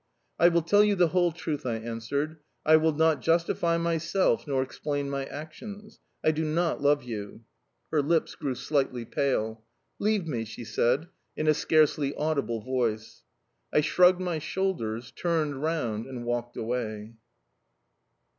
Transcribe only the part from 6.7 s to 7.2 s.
love